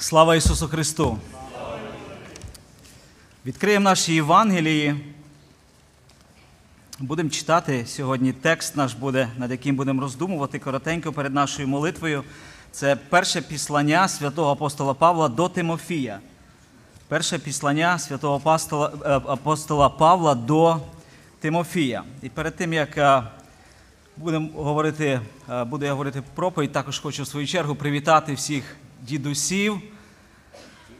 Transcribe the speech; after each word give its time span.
Слава 0.00 0.36
Ісусу 0.36 0.68
Христу! 0.68 1.18
Відкриємо 3.46 3.84
наші 3.84 4.14
Євангелії. 4.14 5.14
Будемо 6.98 7.30
читати 7.30 7.84
сьогодні 7.86 8.32
текст 8.32 8.76
наш 8.76 8.94
буде, 8.94 9.28
над 9.38 9.50
яким 9.50 9.76
будемо 9.76 10.02
роздумувати 10.02 10.58
коротенько 10.58 11.12
перед 11.12 11.34
нашою 11.34 11.68
молитвою. 11.68 12.24
Це 12.72 12.96
перше 12.96 13.40
післання 13.40 14.08
святого 14.08 14.50
апостола 14.50 14.94
Павла 14.94 15.28
до 15.28 15.48
Тимофія. 15.48 16.20
Перше 17.08 17.38
післання 17.38 17.98
святого 17.98 18.36
апостола, 18.36 18.92
е, 19.04 19.10
апостола 19.10 19.88
Павла 19.88 20.34
до 20.34 20.80
Тимофія. 21.40 22.02
І 22.22 22.28
перед 22.28 22.56
тим, 22.56 22.72
як 22.72 22.98
е, 22.98 23.22
будемо 24.16 24.48
говорити, 24.54 25.20
е, 25.50 25.64
буду 25.64 25.84
я 25.84 25.90
говорити 25.90 26.22
проповідь, 26.34 26.72
також 26.72 26.98
хочу 26.98 27.22
в 27.22 27.26
свою 27.26 27.46
чергу 27.46 27.74
привітати 27.74 28.34
всіх 28.34 28.76
дідусів, 29.02 29.80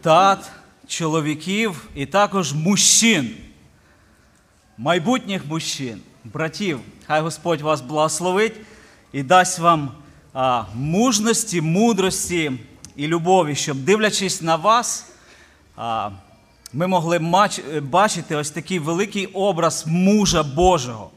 тат, 0.01 0.51
чоловіків 0.87 1.89
і 1.95 2.06
також 2.06 2.52
мужчин, 2.52 3.37
майбутніх 4.79 5.47
мужчин, 5.47 6.01
братів. 6.25 6.80
Хай 7.06 7.20
Господь 7.20 7.61
вас 7.61 7.80
благословить 7.80 8.61
і 9.12 9.23
дасть 9.23 9.59
вам 9.59 9.91
а, 10.34 10.65
мужності, 10.75 11.61
мудрості 11.61 12.53
і 12.97 13.06
любові, 13.06 13.55
щоб, 13.55 13.77
дивлячись 13.77 14.42
на 14.42 14.56
вас, 14.56 15.06
а, 15.77 16.11
ми 16.73 16.87
могли 16.87 17.19
бачити 17.83 18.37
ось 18.37 18.51
такий 18.51 18.78
великий 18.78 19.27
образ 19.27 19.84
мужа 19.87 20.42
Божого. 20.42 21.11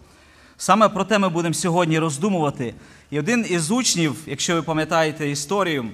Саме 0.58 0.90
про 0.90 1.04
те 1.04 1.20
ми 1.20 1.30
будемо 1.30 1.54
сьогодні 1.54 2.00
роздумувати. 2.00 2.74
І 3.12 3.20
один 3.20 3.46
із 3.50 3.72
учнів, 3.72 4.16
якщо 4.26 4.56
ви 4.56 4.62
пам'ятаєте 4.62 5.30
історію, 5.30 5.86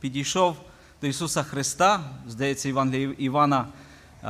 підійшов 0.00 0.56
до 1.00 1.06
Ісуса 1.06 1.42
Христа, 1.42 2.00
здається, 2.28 2.68
Євангелія 2.68 3.14
Івана, 3.18 3.66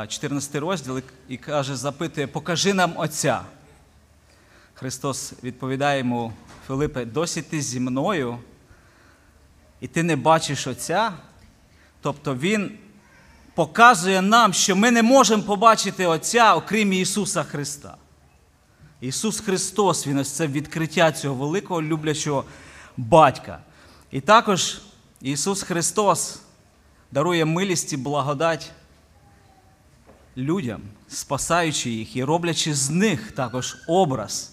14 0.09 0.55
розділ, 0.55 1.03
і 1.29 1.37
каже, 1.37 1.77
запитує, 1.77 2.27
покажи 2.27 2.75
нам 2.75 2.93
Отця. 2.97 3.43
Христос 4.75 5.33
відповідає 5.43 5.99
йому, 5.99 6.33
Филипе, 6.67 7.05
досі 7.05 7.43
ти 7.43 7.63
зі 7.63 7.81
мною, 7.81 8.39
і 9.81 9.89
ти 9.89 10.03
не 10.03 10.17
бачиш 10.17 10.67
Отця. 10.67 11.13
Тобто 12.01 12.35
Він 12.35 12.79
показує 13.55 14.23
нам, 14.23 14.53
що 14.53 14.77
ми 14.77 14.91
не 14.91 15.03
можемо 15.03 15.43
побачити 15.43 16.07
Отця, 16.07 16.55
окрім 16.55 16.93
Ісуса 16.93 17.43
Христа. 17.43 17.97
Ісус 19.01 19.41
Христос, 19.41 20.07
Він 20.07 20.19
ось 20.19 20.31
це 20.31 20.47
відкриття 20.47 21.13
цього 21.13 21.35
великого 21.35 21.83
люблячого 21.83 22.45
батька. 22.97 23.59
І 24.11 24.21
також 24.21 24.81
Ісус 25.23 25.63
Христос 25.63 26.41
дарує 27.13 27.45
милість 27.45 27.93
і 27.93 27.97
благодать 27.97 28.71
людям, 30.37 30.81
спасаючи 31.09 31.91
їх 31.91 32.17
і 32.17 32.25
роблячи 32.25 32.75
з 32.75 32.91
них 32.91 33.33
також 33.33 33.77
образ. 33.87 34.53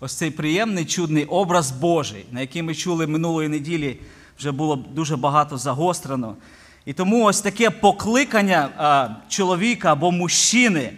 Ось 0.00 0.14
цей 0.14 0.30
приємний, 0.30 0.84
чудний 0.84 1.24
образ 1.24 1.70
Божий, 1.70 2.26
на 2.30 2.40
який 2.40 2.62
ми 2.62 2.74
чули 2.74 3.06
минулої 3.06 3.48
неділі, 3.48 4.00
вже 4.38 4.52
було 4.52 4.76
дуже 4.76 5.16
багато 5.16 5.58
загострено. 5.58 6.36
І 6.84 6.92
тому 6.92 7.24
ось 7.24 7.40
таке 7.40 7.70
покликання 7.70 8.70
а, 8.76 9.08
чоловіка 9.28 9.92
або 9.92 10.10
мужчини. 10.10 10.92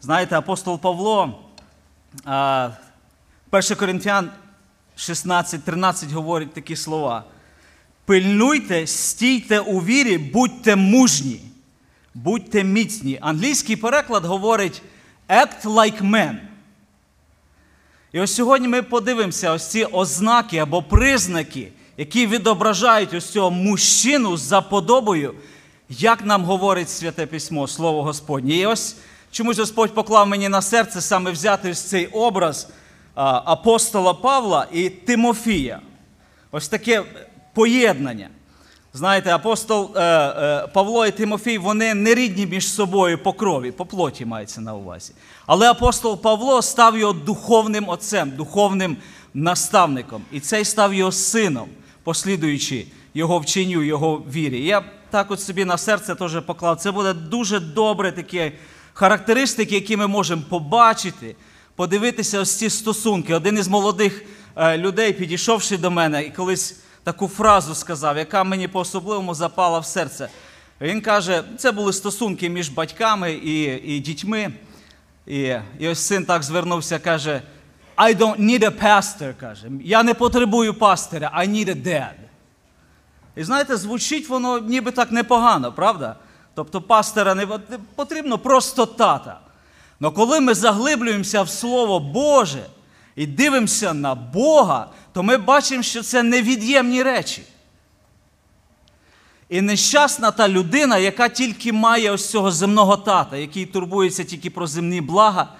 Знаєте, 0.00 0.38
апостол 0.38 0.80
Павло, 0.80 1.40
а, 2.24 2.70
1 3.50 3.76
Коринфян 3.76 4.30
16-13 4.96 6.12
говорить 6.12 6.52
такі 6.52 6.76
слова. 6.76 7.24
Пильнуйте, 8.08 8.86
стійте 8.86 9.60
у 9.60 9.80
вірі, 9.80 10.18
будьте 10.18 10.76
мужні, 10.76 11.40
будьте 12.14 12.64
міцні. 12.64 13.18
Англійський 13.20 13.76
переклад 13.76 14.24
говорить 14.24 14.82
act 15.28 15.62
like 15.64 16.02
men. 16.10 16.34
І 18.12 18.20
ось 18.20 18.34
сьогодні 18.34 18.68
ми 18.68 18.82
подивимося 18.82 19.52
ось 19.52 19.70
ці 19.70 19.84
ознаки 19.84 20.58
або 20.58 20.82
признаки, 20.82 21.72
які 21.96 22.26
відображають 22.26 23.14
ось 23.14 23.30
цього 23.30 23.50
мужчину 23.50 24.36
за 24.36 24.60
подобою, 24.60 25.34
як 25.88 26.24
нам 26.24 26.44
говорить 26.44 26.90
Святе 26.90 27.26
Письмо, 27.26 27.68
Слово 27.68 28.02
Господнє. 28.02 28.56
І 28.56 28.66
ось 28.66 28.96
чомусь 29.30 29.58
Господь 29.58 29.94
поклав 29.94 30.28
мені 30.28 30.48
на 30.48 30.62
серце 30.62 31.00
саме 31.00 31.30
взяти 31.30 31.70
ось 31.70 31.82
цей 31.82 32.06
образ 32.06 32.68
апостола 33.14 34.14
Павла 34.14 34.66
і 34.72 34.90
Тимофія. 34.90 35.80
Ось 36.50 36.68
таке 36.68 37.04
поєднання. 37.54 38.28
Знаєте, 38.94 39.34
апостол 39.34 39.92
е, 39.96 40.00
е, 40.02 40.66
Павло 40.66 41.06
і 41.06 41.10
Тимофій, 41.10 41.58
вони 41.58 41.94
не 41.94 42.14
рідні 42.14 42.46
між 42.46 42.68
собою 42.68 43.18
по 43.18 43.32
крові, 43.32 43.70
по 43.70 43.86
плоті 43.86 44.24
мається 44.24 44.60
на 44.60 44.74
увазі. 44.74 45.12
Але 45.46 45.70
апостол 45.70 46.22
Павло 46.22 46.62
став 46.62 46.98
його 46.98 47.12
духовним 47.12 47.88
отцем, 47.88 48.30
духовним 48.30 48.96
наставником. 49.34 50.22
І 50.32 50.40
цей 50.40 50.64
став 50.64 50.94
його 50.94 51.12
сином, 51.12 51.68
послідуючи 52.04 52.86
його 53.14 53.38
вченню, 53.38 53.82
його 53.82 54.22
вірі. 54.32 54.64
Я 54.64 54.84
так 55.10 55.30
от 55.30 55.40
собі 55.40 55.64
на 55.64 55.78
серце 55.78 56.14
теж 56.14 56.40
поклав. 56.46 56.76
Це 56.76 56.90
буде 56.90 57.12
дуже 57.12 57.60
добре 57.60 58.12
такі 58.12 58.52
характеристики, 58.94 59.74
які 59.74 59.96
ми 59.96 60.06
можемо 60.06 60.42
побачити, 60.48 61.36
подивитися 61.76 62.40
ось 62.40 62.58
ці 62.58 62.70
стосунки. 62.70 63.34
Один 63.34 63.58
із 63.58 63.68
молодих 63.68 64.24
е, 64.56 64.78
людей, 64.78 65.12
підійшовши 65.12 65.76
до 65.76 65.90
мене, 65.90 66.22
і 66.22 66.30
колись 66.30 66.76
таку 67.08 67.28
фразу 67.28 67.74
сказав, 67.74 68.16
яка 68.16 68.44
мені 68.44 68.68
по-особливому 68.68 69.34
запала 69.34 69.78
в 69.78 69.86
серце. 69.86 70.28
Він 70.80 71.00
каже, 71.00 71.44
це 71.58 71.72
були 71.72 71.92
стосунки 71.92 72.48
між 72.48 72.68
батьками 72.68 73.32
і, 73.32 73.62
і 73.94 74.00
дітьми. 74.00 74.52
І, 75.26 75.54
і 75.78 75.88
ось 75.88 75.98
син 75.98 76.24
так 76.24 76.42
звернувся, 76.42 76.98
каже: 76.98 77.42
I 77.96 78.16
don't 78.16 78.40
need 78.40 78.64
a 78.64 78.82
pastor, 78.82 79.34
каже. 79.34 79.70
Я 79.84 80.02
не 80.02 80.14
потребую 80.14 80.74
пастиря, 80.74 81.32
I 81.36 81.48
need 81.48 81.68
a 81.68 81.86
dad. 81.86 82.14
І 83.36 83.44
знаєте, 83.44 83.76
звучить 83.76 84.28
воно 84.28 84.58
ніби 84.58 84.90
так 84.90 85.12
непогано, 85.12 85.72
правда? 85.72 86.16
Тобто 86.54 86.82
пастора 86.82 87.34
не 87.34 87.46
потрібно 87.94 88.38
просто 88.38 88.86
тата. 88.86 89.40
Але 90.00 90.10
коли 90.10 90.40
ми 90.40 90.54
заглиблюємося 90.54 91.42
в 91.42 91.48
Слово 91.48 92.00
Боже 92.00 92.66
і 93.18 93.26
дивимося 93.26 93.94
на 93.94 94.14
Бога, 94.14 94.86
то 95.12 95.22
ми 95.22 95.36
бачимо, 95.36 95.82
що 95.82 96.02
це 96.02 96.22
невід'ємні 96.22 97.02
речі. 97.02 97.42
І 99.48 99.60
нещасна 99.60 100.30
та 100.30 100.48
людина, 100.48 100.98
яка 100.98 101.28
тільки 101.28 101.72
має 101.72 102.10
ось 102.10 102.30
цього 102.30 102.50
земного 102.50 102.96
тата, 102.96 103.36
який 103.36 103.66
турбується 103.66 104.24
тільки 104.24 104.50
про 104.50 104.66
земні 104.66 105.00
блага, 105.00 105.52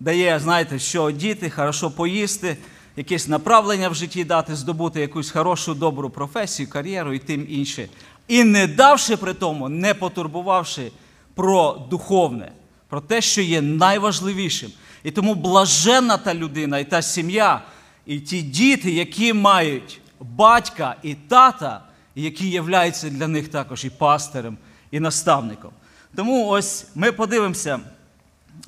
дає, 0.00 0.40
знаєте, 0.40 0.78
що 0.78 1.02
одіти, 1.02 1.50
хорошо 1.50 1.90
поїсти, 1.90 2.56
якесь 2.96 3.28
направлення 3.28 3.88
в 3.88 3.94
житті 3.94 4.24
дати, 4.24 4.56
здобути 4.56 5.00
якусь 5.00 5.30
хорошу, 5.30 5.74
добру 5.74 6.10
професію, 6.10 6.70
кар'єру 6.70 7.14
і 7.14 7.18
тим 7.18 7.46
інше. 7.50 7.88
І 8.28 8.44
не 8.44 8.66
давши 8.66 9.16
при 9.16 9.34
тому, 9.34 9.68
не 9.68 9.94
потурбувавши 9.94 10.92
про 11.34 11.86
духовне, 11.90 12.52
про 12.88 13.00
те, 13.00 13.20
що 13.20 13.42
є 13.42 13.62
найважливішим. 13.62 14.72
І 15.04 15.10
тому 15.10 15.34
блаженна 15.34 16.16
та 16.16 16.34
людина, 16.34 16.78
і 16.78 16.84
та 16.84 17.02
сім'я, 17.02 17.62
і 18.06 18.20
ті 18.20 18.42
діти, 18.42 18.90
які 18.90 19.32
мають 19.32 20.00
батька 20.20 20.96
і 21.02 21.14
тата, 21.14 21.82
які 22.14 22.50
являються 22.50 23.10
для 23.10 23.28
них 23.28 23.48
також 23.48 23.84
і 23.84 23.90
пастирем, 23.90 24.58
і 24.90 25.00
наставником. 25.00 25.70
Тому 26.16 26.46
ось 26.48 26.86
ми 26.94 27.12
подивимося, 27.12 27.80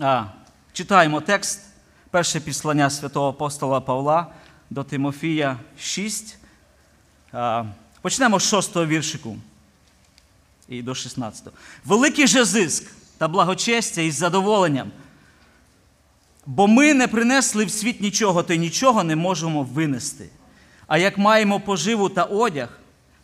а, 0.00 0.24
читаємо 0.72 1.20
текст, 1.20 1.60
перше 2.10 2.40
післання 2.40 2.90
святого 2.90 3.28
апостола 3.28 3.80
Павла 3.80 4.26
до 4.70 4.84
Тимофія 4.84 5.58
6. 5.78 6.38
А, 7.32 7.64
почнемо 8.02 8.40
з 8.40 8.48
6 8.48 8.76
віршику 8.76 9.36
і 10.68 10.82
до 10.82 10.94
16. 10.94 11.48
Великий 11.84 12.26
же 12.26 12.44
зиск 12.44 12.92
та 13.18 13.28
благочестя 13.28 14.00
із 14.02 14.14
задоволенням. 14.14 14.90
Бо 16.46 16.66
ми 16.66 16.94
не 16.94 17.08
принесли 17.08 17.64
в 17.64 17.70
світ 17.70 18.00
нічого, 18.00 18.42
то 18.42 18.54
й 18.54 18.58
нічого 18.58 19.04
не 19.04 19.16
можемо 19.16 19.62
винести. 19.62 20.28
А 20.86 20.98
як 20.98 21.18
маємо 21.18 21.60
поживу 21.60 22.08
та 22.08 22.22
одяг, 22.22 22.78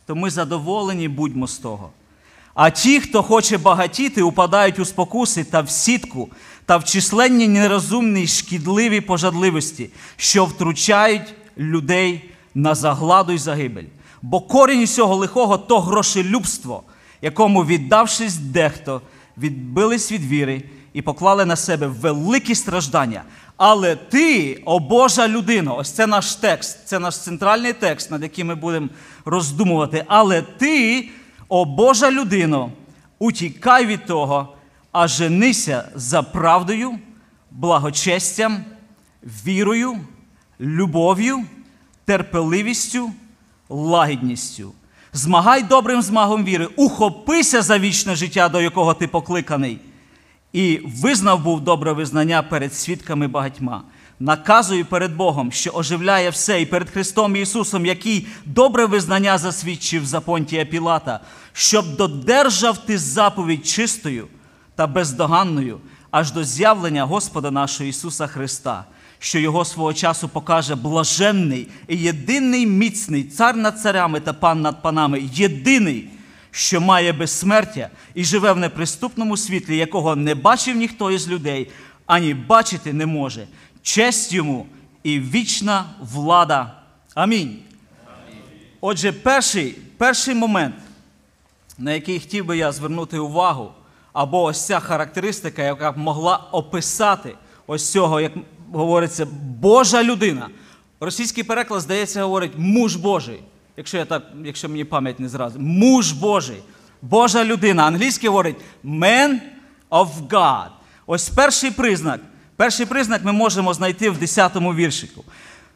то 0.06 0.14
ми 0.14 0.30
задоволені 0.30 1.08
будьмо 1.08 1.46
з 1.46 1.58
того. 1.58 1.90
А 2.54 2.70
ті, 2.70 3.00
хто 3.00 3.22
хоче 3.22 3.58
багатіти, 3.58 4.22
упадають 4.22 4.78
у 4.78 4.84
спокуси 4.84 5.44
та 5.44 5.60
в 5.60 5.70
сітку, 5.70 6.28
та 6.66 6.76
в 6.76 6.84
численні 6.84 7.48
нерозумні 7.48 8.22
й 8.22 8.26
шкідливі 8.26 9.00
пожадливості, 9.00 9.90
що 10.16 10.44
втручають 10.44 11.34
людей 11.58 12.30
на 12.54 12.74
загладу 12.74 13.32
й 13.32 13.38
загибель. 13.38 13.84
Бо 14.22 14.40
корінь 14.40 14.82
усього 14.82 15.16
лихого 15.16 15.58
то 15.58 15.80
грошелюбство, 15.80 16.82
якому, 17.22 17.64
віддавшись 17.64 18.36
дехто, 18.36 19.02
відбились 19.38 20.12
від 20.12 20.24
віри 20.24 20.62
і 20.92 21.02
поклали 21.02 21.44
на 21.44 21.56
себе 21.56 21.86
великі 21.86 22.54
страждання. 22.54 23.22
Але 23.56 23.96
ти, 23.96 24.54
о 24.64 24.78
Божа 24.78 25.28
людина, 25.28 25.74
ось 25.74 25.90
це 25.90 26.06
наш 26.06 26.34
текст, 26.34 26.78
це 26.84 26.98
наш 26.98 27.18
центральний 27.18 27.72
текст, 27.72 28.10
над 28.10 28.22
яким 28.22 28.46
ми 28.46 28.54
будемо 28.54 28.88
роздумувати. 29.24 30.04
Але 30.08 30.42
ти 30.42 31.08
О 31.48 31.64
Божа 31.64 32.10
людино, 32.10 32.72
утікай 33.18 33.86
від 33.86 34.06
того, 34.06 34.48
а 34.92 35.08
женися 35.08 35.88
за 35.94 36.22
правдою, 36.22 36.98
благочестям, 37.50 38.64
вірою, 39.22 39.98
любов'ю, 40.60 41.44
терпеливістю, 42.04 43.10
лагідністю. 43.68 44.72
Змагай 45.12 45.62
добрим 45.62 46.02
змагом 46.02 46.44
віри, 46.44 46.68
ухопися 46.76 47.62
за 47.62 47.78
вічне 47.78 48.16
життя, 48.16 48.48
до 48.48 48.60
якого 48.60 48.94
ти 48.94 49.06
покликаний, 49.06 49.78
і 50.52 50.80
визнав 50.84 51.42
був 51.42 51.60
добре 51.60 51.92
визнання 51.92 52.42
перед 52.42 52.74
свідками 52.74 53.28
багатьма. 53.28 53.82
Наказую 54.20 54.84
перед 54.84 55.16
Богом, 55.16 55.52
що 55.52 55.70
оживляє 55.70 56.30
все, 56.30 56.60
і 56.60 56.66
перед 56.66 56.90
Христом 56.90 57.36
Ісусом, 57.36 57.86
який 57.86 58.26
добре 58.46 58.86
визнання 58.86 59.38
засвідчив 59.38 60.06
за 60.06 60.20
Понтія 60.20 60.64
Пілата, 60.64 61.20
щоб 61.52 61.96
додержав 61.96 62.78
ти 62.78 62.98
заповідь 62.98 63.66
чистою 63.66 64.26
та 64.74 64.86
бездоганною 64.86 65.78
аж 66.10 66.32
до 66.32 66.44
з'явлення 66.44 67.04
Господа 67.04 67.50
нашого 67.50 67.88
Ісуса 67.88 68.26
Христа, 68.26 68.84
що 69.18 69.38
Його 69.38 69.64
свого 69.64 69.94
часу 69.94 70.28
покаже 70.28 70.74
блаженний 70.74 71.68
і 71.88 71.96
єдиний 71.96 72.66
міцний 72.66 73.24
цар 73.24 73.56
над 73.56 73.80
царями 73.80 74.20
та 74.20 74.32
пан 74.32 74.60
над 74.60 74.82
панами, 74.82 75.22
єдиний, 75.32 76.08
що 76.54 76.80
має 76.80 77.12
безсмертя 77.12 77.90
і 78.14 78.24
живе 78.24 78.52
в 78.52 78.56
неприступному 78.56 79.36
світлі, 79.36 79.76
якого 79.76 80.16
не 80.16 80.34
бачив 80.34 80.76
ніхто 80.76 81.10
із 81.10 81.28
людей, 81.28 81.70
ані 82.06 82.34
бачити 82.34 82.92
не 82.92 83.06
може. 83.06 83.46
Честь 83.82 84.32
йому 84.32 84.66
і 85.02 85.20
вічна 85.20 85.84
влада. 86.00 86.72
Амінь. 87.14 87.58
Отже, 88.80 89.12
перший, 89.12 89.74
перший 89.96 90.34
момент, 90.34 90.74
на 91.78 91.92
який 91.92 92.20
хотів 92.20 92.44
би 92.44 92.56
я 92.56 92.72
звернути 92.72 93.18
увагу, 93.18 93.72
або 94.12 94.42
ось 94.42 94.66
ця 94.66 94.80
характеристика, 94.80 95.62
яка 95.62 95.92
б 95.92 95.98
могла 95.98 96.36
описати 96.36 97.34
ось 97.66 97.92
цього, 97.92 98.20
як 98.20 98.32
говориться, 98.72 99.26
Божа 99.60 100.02
людина. 100.02 100.48
Російський 101.00 101.44
переклад, 101.44 101.80
здається, 101.80 102.22
говорить 102.22 102.52
муж 102.56 102.96
Божий. 102.96 103.42
Якщо 103.76 103.98
я 103.98 104.04
так, 104.04 104.22
якщо 104.44 104.68
мені 104.68 104.84
пам'ять 104.84 105.20
не 105.20 105.28
зразу. 105.28 105.58
Муж 105.58 106.12
Божий. 106.12 106.62
Божа 107.02 107.44
людина. 107.44 107.84
Англійський 107.84 108.28
говорить 108.28 108.56
man 108.84 109.38
of 109.90 110.08
God. 110.28 110.68
Ось 111.06 111.28
перший 111.28 111.70
признак. 111.70 112.20
Перший 112.56 112.86
признак 112.86 113.24
ми 113.24 113.32
можемо 113.32 113.74
знайти 113.74 114.10
в 114.10 114.22
10-му 114.22 114.74
віршику. 114.74 115.24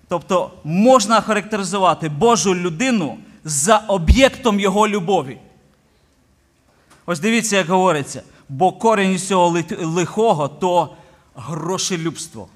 Тобто 0.08 0.50
можна 0.64 1.20
характеризувати 1.20 2.08
Божу 2.08 2.54
людину 2.54 3.18
за 3.44 3.76
об'єктом 3.76 4.60
його 4.60 4.88
любові. 4.88 5.38
Ось 7.06 7.20
дивіться, 7.20 7.56
як 7.56 7.68
говориться, 7.68 8.22
бо 8.48 8.72
корінь 8.72 9.12
із 9.12 9.28
цього 9.28 9.58
лихого 9.80 10.48
то 10.48 10.96
грошелюбство. 11.34 12.48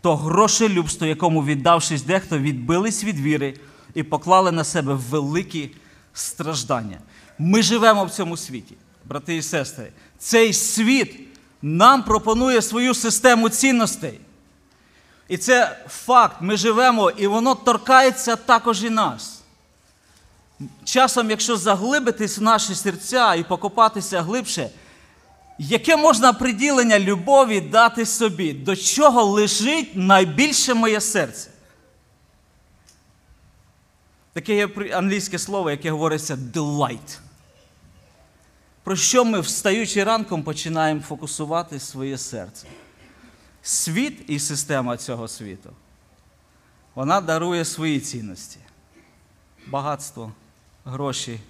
То 0.00 0.16
грошелюбство, 0.16 1.06
якому, 1.06 1.44
віддавшись 1.44 2.02
дехто, 2.02 2.38
відбились 2.38 3.04
від 3.04 3.20
віри 3.20 3.54
і 3.98 4.02
поклали 4.02 4.52
на 4.52 4.64
себе 4.64 4.94
великі 4.94 5.70
страждання. 6.14 6.98
Ми 7.38 7.62
живемо 7.62 8.04
в 8.04 8.10
цьому 8.10 8.36
світі, 8.36 8.74
брати 9.04 9.36
і 9.36 9.42
сестри. 9.42 9.92
Цей 10.18 10.52
світ 10.52 11.20
нам 11.62 12.02
пропонує 12.02 12.62
свою 12.62 12.94
систему 12.94 13.48
цінностей. 13.48 14.20
І 15.28 15.36
це 15.36 15.84
факт, 15.88 16.36
ми 16.40 16.56
живемо, 16.56 17.10
і 17.10 17.26
воно 17.26 17.54
торкається 17.54 18.36
також 18.36 18.84
і 18.84 18.90
нас. 18.90 19.42
Часом, 20.84 21.30
якщо 21.30 21.56
заглибитись 21.56 22.38
в 22.38 22.42
наші 22.42 22.74
серця 22.74 23.34
і 23.34 23.44
покопатися 23.44 24.22
глибше, 24.22 24.70
яке 25.58 25.96
можна 25.96 26.32
приділення 26.32 26.98
любові 26.98 27.60
дати 27.60 28.06
собі, 28.06 28.52
до 28.52 28.76
чого 28.76 29.24
лежить 29.24 29.90
найбільше 29.94 30.74
моє 30.74 31.00
серце? 31.00 31.50
Таке 34.38 34.56
є 34.56 34.68
англійське 34.92 35.38
слово, 35.38 35.70
яке 35.70 35.90
говориться 35.90 36.36
delight. 36.36 37.18
Про 38.84 38.96
що 38.96 39.24
ми, 39.24 39.40
встаючи 39.40 40.04
ранком, 40.04 40.42
починаємо 40.42 41.00
фокусувати 41.00 41.80
своє 41.80 42.18
серце? 42.18 42.66
Світ 43.62 44.24
і 44.30 44.38
система 44.38 44.96
цього 44.96 45.28
світу, 45.28 45.70
вона 46.94 47.20
дарує 47.20 47.64
свої 47.64 48.00
цінності: 48.00 48.58
багатство, 49.66 50.32
гроші, 50.84 51.40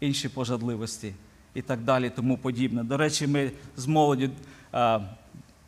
інші 0.00 0.28
пожадливості 0.28 1.14
і 1.54 1.62
так 1.62 1.80
далі, 1.80 2.10
тому 2.10 2.38
подібне. 2.38 2.84
До 2.84 2.96
речі, 2.96 3.26
ми 3.26 3.50
з 3.76 3.86
молоді, 3.86 4.30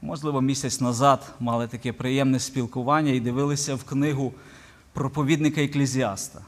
можливо, 0.02 0.40
місяць 0.40 0.80
назад 0.80 1.34
мали 1.40 1.68
таке 1.68 1.92
приємне 1.92 2.40
спілкування 2.40 3.12
і 3.12 3.20
дивилися 3.20 3.74
в 3.74 3.84
книгу 3.84 4.34
проповідника 4.96 5.60
Еклезіаста, 5.60 6.40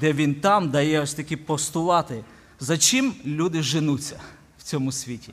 де 0.00 0.12
він 0.12 0.34
там 0.34 0.70
дає 0.70 1.00
ось 1.00 1.14
такі 1.14 1.36
постулати, 1.36 2.24
за 2.60 2.78
чим 2.78 3.14
люди 3.26 3.62
женуться 3.62 4.20
в 4.58 4.62
цьому 4.62 4.92
світі. 4.92 5.32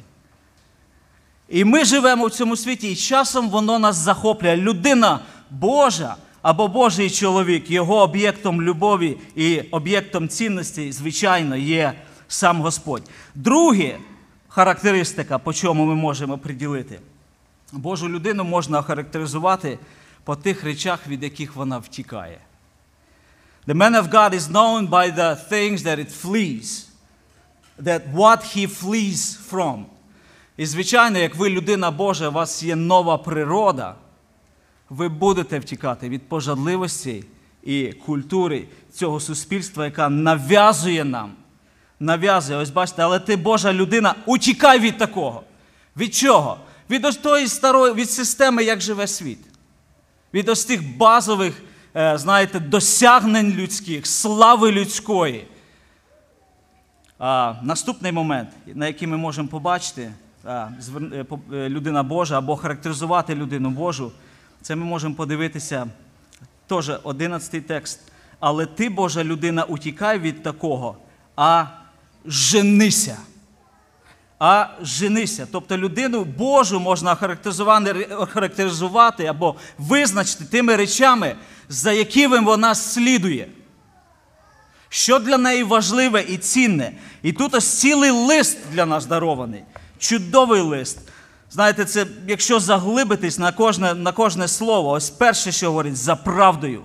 І 1.49 1.63
ми 1.63 1.85
живемо 1.85 2.25
в 2.25 2.31
цьому 2.31 2.55
світі, 2.57 2.91
і 2.91 2.95
часом 2.95 3.49
воно 3.49 3.79
нас 3.79 3.95
захоплює. 3.95 4.57
Людина 4.57 5.19
Божа 5.49 6.15
або 6.41 6.67
Божий 6.67 7.09
чоловік, 7.09 7.71
його 7.71 8.01
об'єктом 8.01 8.61
любові 8.61 9.17
і 9.35 9.59
об'єктом 9.59 10.27
цінності, 10.27 10.91
звичайно, 10.91 11.55
є 11.55 11.93
сам 12.27 12.61
Господь. 12.61 13.03
Друге 13.35 13.97
характеристика, 14.47 15.37
по 15.37 15.53
чому 15.53 15.85
ми 15.85 15.95
можемо 15.95 16.37
приділити, 16.37 16.99
Божу 17.71 18.09
людину 18.09 18.43
можна 18.43 18.79
охарактеризувати 18.79 19.79
по 20.23 20.35
тих 20.35 20.63
речах, 20.63 21.07
від 21.07 21.23
яких 21.23 21.55
вона 21.55 21.77
втікає. 21.77 22.39
The 23.67 23.75
man 23.75 23.95
of 23.95 24.09
God 24.09 24.33
is 24.33 24.51
known 24.51 24.89
by 24.89 25.15
the 25.15 25.35
things 25.51 25.83
that 25.83 25.99
it 25.99 26.11
flees, 26.23 26.87
that 27.79 28.13
what 28.13 28.41
he 28.55 28.67
flees 28.67 29.37
from. 29.51 29.83
І, 30.57 30.65
звичайно, 30.65 31.19
як 31.19 31.35
ви 31.35 31.49
людина 31.49 31.91
Божа, 31.91 32.29
у 32.29 32.31
вас 32.31 32.63
є 32.63 32.75
нова 32.75 33.17
природа, 33.17 33.95
ви 34.89 35.09
будете 35.09 35.59
втікати 35.59 36.09
від 36.09 36.29
пожадливості 36.29 37.23
і 37.63 37.87
культури 37.91 38.67
цього 38.93 39.19
суспільства, 39.19 39.85
яка 39.85 40.09
нав'язує 40.09 41.03
нам. 41.03 41.31
Нав'язує, 41.99 42.59
ось 42.59 42.69
бачите, 42.69 43.03
але 43.03 43.19
ти 43.19 43.35
Божа 43.35 43.73
людина, 43.73 44.15
утікай 44.25 44.79
від 44.79 44.97
такого. 44.97 45.43
Від 45.97 46.15
чого? 46.15 46.57
Від 46.89 47.05
ось 47.05 47.17
тої 47.17 47.47
старої, 47.47 47.93
від 47.93 48.09
системи, 48.09 48.63
як 48.63 48.81
живе 48.81 49.07
світ. 49.07 49.50
Від 50.33 50.49
ось 50.49 50.65
тих 50.65 50.97
базових, 50.97 51.63
е, 51.95 52.17
знаєте, 52.17 52.59
досягнень 52.59 53.53
людських, 53.53 54.07
слави 54.07 54.71
людської. 54.71 55.47
А, 57.19 57.53
Наступний 57.63 58.11
момент, 58.11 58.49
на 58.65 58.87
який 58.87 59.07
ми 59.07 59.17
можемо 59.17 59.47
побачити, 59.47 60.13
е, 60.45 60.67
е, 61.51 61.69
людина 61.69 62.03
Божа 62.03 62.37
або 62.37 62.55
характеризувати 62.55 63.35
людину 63.35 63.69
Божу, 63.69 64.11
це 64.61 64.75
ми 64.75 64.85
можемо 64.85 65.15
подивитися 65.15 65.87
теж 66.67 66.91
11 67.03 67.67
текст. 67.67 67.99
Але 68.39 68.65
ти, 68.65 68.89
Божа 68.89 69.23
людина, 69.23 69.63
утікай 69.63 70.19
від 70.19 70.43
такого, 70.43 70.97
а 71.35 71.65
женися. 72.25 73.17
А 74.43 74.67
женися. 74.81 75.47
Тобто 75.51 75.77
людину 75.77 76.23
Божу 76.23 76.79
можна 76.79 77.17
охарактеризувати 78.17 79.25
або 79.25 79.55
визначити 79.77 80.45
тими 80.45 80.75
речами, 80.75 81.35
за 81.69 81.91
якими 81.91 82.39
вона 82.39 82.75
слідує. 82.75 83.47
Що 84.89 85.19
для 85.19 85.37
неї 85.37 85.63
важливе 85.63 86.21
і 86.21 86.37
цінне. 86.37 86.91
І 87.23 87.33
тут 87.33 87.55
ось 87.55 87.79
цілий 87.79 88.11
лист 88.11 88.57
для 88.73 88.85
нас 88.85 89.05
дарований. 89.05 89.63
Чудовий 89.99 90.61
лист. 90.61 90.99
Знаєте, 91.51 91.85
це 91.85 92.05
якщо 92.27 92.59
заглибитись 92.59 93.39
на 93.39 93.51
кожне 93.51 93.93
на 93.93 94.11
кожне 94.11 94.47
слово, 94.47 94.89
ось 94.89 95.09
перше, 95.09 95.51
що 95.51 95.67
говорить, 95.67 95.97
за 95.97 96.15
правдою. 96.15 96.83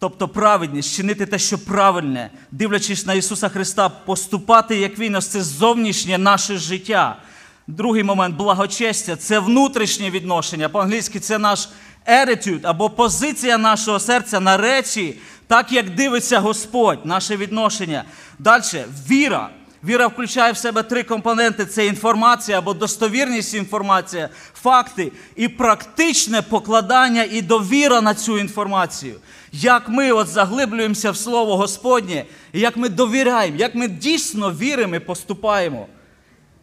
Тобто 0.00 0.28
праведність, 0.28 0.96
чинити 0.96 1.26
те, 1.26 1.38
що 1.38 1.58
правильне, 1.58 2.30
дивлячись 2.50 3.06
на 3.06 3.14
Ісуса 3.14 3.48
Христа, 3.48 3.88
поступати, 3.88 4.76
як 4.76 4.98
Він, 4.98 5.14
ось 5.16 5.26
це 5.26 5.42
зовнішнє 5.42 6.18
наше 6.18 6.56
життя. 6.56 7.16
Другий 7.66 8.02
момент 8.02 8.36
благочестя 8.36 9.16
це 9.16 9.38
внутрішнє 9.38 10.10
відношення. 10.10 10.68
По-англійськи 10.68 11.20
це 11.20 11.38
наш 11.38 11.68
attitude 12.06 12.60
або 12.62 12.90
позиція 12.90 13.58
нашого 13.58 13.98
серця 14.00 14.40
на 14.40 14.56
речі, 14.56 15.18
так 15.46 15.72
як 15.72 15.94
дивиться 15.94 16.40
Господь, 16.40 17.06
наше 17.06 17.36
відношення. 17.36 18.04
Далі 18.38 18.84
віра. 19.10 19.50
Віра 19.84 20.06
включає 20.06 20.52
в 20.52 20.56
себе 20.56 20.82
три 20.82 21.02
компоненти: 21.02 21.66
це 21.66 21.86
інформація 21.86 22.58
або 22.58 22.74
достовірність 22.74 23.54
інформація, 23.54 24.28
факти 24.54 25.12
і 25.36 25.48
практичне 25.48 26.42
покладання 26.42 27.24
і 27.30 27.42
довіра 27.42 28.00
на 28.00 28.14
цю 28.14 28.38
інформацію. 28.38 29.14
Як 29.52 29.88
ми 29.88 30.12
от 30.12 30.28
заглиблюємося 30.28 31.10
в 31.10 31.16
Слово 31.16 31.56
Господнє, 31.56 32.24
як 32.52 32.76
ми 32.76 32.88
довіряємо, 32.88 33.56
як 33.56 33.74
ми 33.74 33.88
дійсно 33.88 34.52
віримо 34.52 34.94
і 34.94 35.00
поступаємо, 35.00 35.86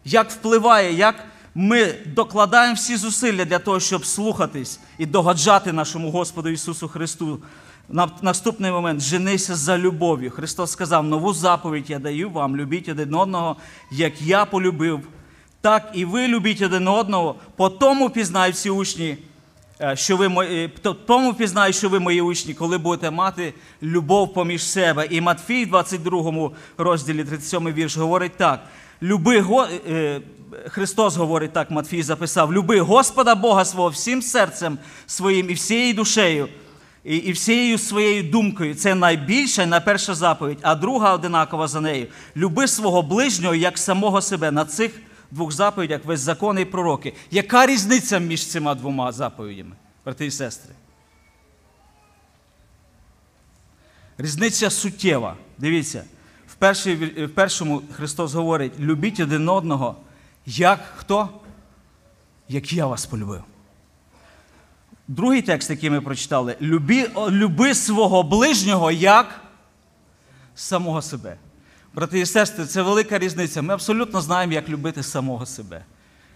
як 0.05 0.31
впливає, 0.31 0.93
як 0.93 1.15
ми 1.55 1.93
докладаємо 2.05 2.75
всі 2.75 2.97
зусилля 2.97 3.45
для 3.45 3.59
того, 3.59 3.79
щоб 3.79 4.05
слухатись 4.05 4.79
і 4.97 5.05
догоджати 5.05 5.73
нашому 5.73 6.11
Господу 6.11 6.49
Ісусу 6.49 6.87
Христу. 6.87 7.39
На 7.89 8.09
наступний 8.21 8.71
момент 8.71 9.01
женися 9.01 9.55
за 9.55 9.77
любов'ю. 9.77 10.31
Христос 10.31 10.71
сказав: 10.71 11.03
нову 11.03 11.33
заповідь 11.33 11.89
я 11.89 11.99
даю 11.99 12.29
вам, 12.29 12.57
любіть 12.57 12.89
один 12.89 13.13
одного, 13.13 13.55
як 13.91 14.21
я 14.21 14.45
полюбив, 14.45 14.99
так 15.61 15.91
і 15.93 16.05
ви 16.05 16.27
любіть 16.27 16.61
один 16.61 16.87
одного. 16.87 17.35
По 17.55 17.69
тому 17.69 18.09
пізнають 18.09 18.55
всі 18.55 18.69
учні, 18.69 19.17
е, 19.81 19.95
що 19.95 20.17
ви 20.17 20.29
мої, 20.29 20.69
тому 21.07 21.33
пізнаю, 21.33 21.73
що 21.73 21.89
ви 21.89 21.99
мої 21.99 22.21
учні, 22.21 22.53
коли 22.53 22.77
будете 22.77 23.11
мати 23.11 23.53
любов 23.83 24.33
поміж 24.33 24.63
себе. 24.63 25.07
І 25.09 25.21
Матфій, 25.21 25.65
в 25.65 25.69
22 25.69 26.51
розділі, 26.77 27.23
37 27.23 27.73
вірш, 27.73 27.97
говорить 27.97 28.37
так: 28.37 28.63
Люби 29.01 29.45
е, 29.89 30.21
Христос 30.67 31.15
говорить 31.15 31.53
так, 31.53 31.71
Матфій 31.71 32.03
записав: 32.03 32.53
Люби 32.53 32.79
Господа 32.79 33.35
Бога 33.35 33.65
свого 33.65 33.89
всім 33.89 34.21
серцем 34.21 34.77
своїм 35.05 35.49
і 35.49 35.53
всією 35.53 35.93
душею, 35.93 36.47
і, 37.07 37.15
і 37.15 37.31
всією 37.31 37.77
своєю 37.77 38.23
думкою. 38.23 38.75
Це 38.75 38.95
найбільша 38.95 39.63
і 39.63 39.65
найперша 39.65 40.15
заповідь, 40.15 40.59
а 40.61 40.75
друга 40.75 41.13
одинакова 41.13 41.67
за 41.67 41.81
нею. 41.81 42.07
Люби 42.35 42.67
свого 42.67 43.01
ближнього 43.01 43.55
як 43.55 43.77
самого 43.77 44.21
себе. 44.21 44.51
На 44.51 44.65
цих 44.65 44.91
двох 45.31 45.51
заповідях 45.51 46.05
весь 46.05 46.19
закон 46.19 46.59
і 46.59 46.65
пророки. 46.65 47.13
Яка 47.31 47.65
різниця 47.65 48.19
між 48.19 48.47
цими 48.47 48.75
двома 48.75 49.11
заповідями, 49.11 49.75
брати 50.05 50.25
і 50.25 50.31
сестри? 50.31 50.73
Різниця 54.17 54.69
суттєва. 54.69 55.35
Дивіться, 55.57 56.03
в, 56.47 56.55
першій, 56.55 56.95
в 57.25 57.29
першому 57.29 57.81
Христос 57.91 58.33
говорить: 58.33 58.79
любіть 58.79 59.19
один 59.19 59.49
одного, 59.49 59.95
як 60.45 60.93
хто? 60.97 61.29
Як 62.49 62.73
я 62.73 62.85
вас 62.87 63.05
полюбив. 63.05 63.43
Другий 65.07 65.41
текст, 65.41 65.69
який 65.69 65.89
ми 65.89 66.01
прочитали, 66.01 66.55
люби, 66.61 67.09
люби 67.29 67.75
свого 67.75 68.23
ближнього 68.23 68.91
як 68.91 69.41
самого 70.55 71.01
себе. 71.01 71.37
Брати 71.93 72.19
і 72.19 72.25
сестри, 72.25 72.65
це 72.65 72.81
велика 72.81 73.19
різниця. 73.19 73.61
Ми 73.61 73.73
абсолютно 73.73 74.21
знаємо, 74.21 74.53
як 74.53 74.69
любити 74.69 75.03
самого 75.03 75.45
себе. 75.45 75.85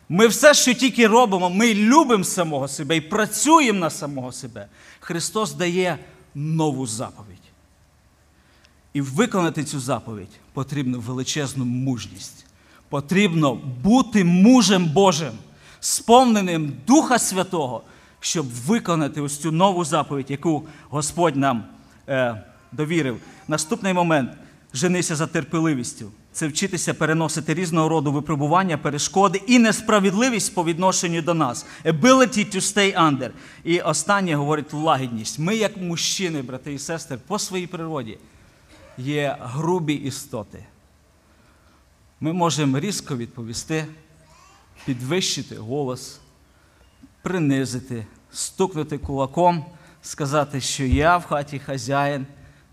Ми 0.09 0.27
все, 0.27 0.53
що 0.53 0.73
тільки 0.73 1.07
робимо, 1.07 1.49
ми 1.49 1.73
любимо 1.73 2.23
самого 2.23 2.67
себе 2.67 2.97
і 2.97 3.01
працюємо 3.01 3.79
на 3.79 3.89
самого 3.89 4.31
себе. 4.31 4.67
Христос 4.99 5.53
дає 5.53 5.97
нову 6.35 6.87
заповідь. 6.87 7.37
І 8.93 9.01
виконати 9.01 9.63
цю 9.63 9.79
заповідь 9.79 10.39
потрібно 10.53 10.99
величезну 10.99 11.65
мужність. 11.65 12.45
Потрібно 12.89 13.55
бути 13.83 14.23
мужем 14.23 14.85
Божим, 14.85 15.33
сповненим 15.79 16.73
Духа 16.87 17.19
Святого, 17.19 17.81
щоб 18.23 18.45
виконати 18.49 19.21
ось 19.21 19.37
цю 19.37 19.51
нову 19.51 19.85
заповідь, 19.85 20.31
яку 20.31 20.67
Господь 20.89 21.35
нам 21.35 21.63
е, 22.09 22.43
довірив. 22.71 23.17
Наступний 23.47 23.93
момент 23.93 24.31
женися 24.73 25.15
за 25.15 25.27
терпеливістю. 25.27 26.11
Це 26.33 26.47
вчитися 26.47 26.93
переносити 26.93 27.53
різного 27.53 27.89
роду 27.89 28.11
випробування, 28.11 28.77
перешкоди 28.77 29.41
і 29.47 29.59
несправедливість 29.59 30.55
по 30.55 30.63
відношенню 30.63 31.21
до 31.21 31.33
нас. 31.33 31.65
Ability 31.85 32.55
to 32.55 32.55
stay 32.55 32.99
under. 32.99 33.29
І 33.63 33.79
останнє 33.81 34.35
говорить 34.35 34.73
лагідність. 34.73 35.39
Ми, 35.39 35.55
як 35.55 35.77
мужчини, 35.77 36.41
брати 36.41 36.73
і 36.73 36.79
сестри, 36.79 37.17
по 37.27 37.39
своїй 37.39 37.67
природі 37.67 38.17
є 38.97 39.37
грубі 39.39 39.93
істоти. 39.93 40.65
Ми 42.19 42.33
можемо 42.33 42.79
різко 42.79 43.17
відповісти, 43.17 43.85
підвищити 44.85 45.55
голос, 45.55 46.19
принизити, 47.21 48.05
стукнути 48.31 48.97
кулаком, 48.97 49.65
сказати, 50.01 50.61
що 50.61 50.83
я 50.83 51.17
в 51.17 51.25
хаті 51.25 51.59
хазяїн, 51.59 52.25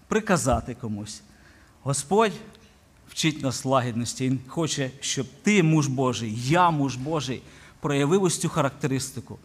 приказати 0.09 0.75
комусь. 0.75 1.23
Господь 1.83 2.33
вчить 3.11 3.43
нас 3.43 3.65
лагідності. 3.65 4.25
Він 4.25 4.41
хоче, 4.49 4.91
щоб 5.01 5.27
ти, 5.43 5.63
муж 5.63 5.87
Божий, 5.87 6.35
я, 6.45 6.71
муж 6.71 6.97
Божий, 6.97 7.43
проявив 7.81 8.23
ось 8.23 8.39
цю 8.39 8.49
характеристику. 8.49 9.39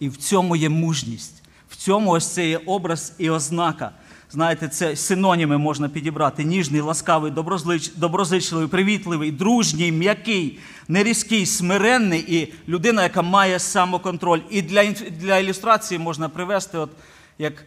І 0.00 0.08
в 0.08 0.16
цьому 0.16 0.56
є 0.56 0.68
мужність. 0.68 1.42
В 1.68 1.76
цьому 1.76 2.10
ось 2.10 2.26
це 2.26 2.48
є 2.48 2.58
образ 2.66 3.12
і 3.18 3.30
ознака. 3.30 3.92
Знаєте, 4.30 4.68
це 4.68 4.96
синоніми 4.96 5.58
можна 5.58 5.88
підібрати: 5.88 6.44
ніжний, 6.44 6.80
ласкавий, 6.80 7.32
доброзич- 7.32 7.96
доброзичливий, 7.96 8.68
привітливий, 8.68 9.32
дружній, 9.32 9.92
м'який, 9.92 10.58
нерізкий, 10.88 11.46
смиренний 11.46 12.24
і 12.28 12.52
людина, 12.68 13.02
яка 13.02 13.22
має 13.22 13.58
самоконтроль. 13.58 14.40
І 14.50 14.62
для, 14.62 14.92
для 14.92 15.38
ілюстрації 15.38 15.98
можна 15.98 16.28
привести, 16.28 16.78
от 16.78 16.90
як 17.38 17.64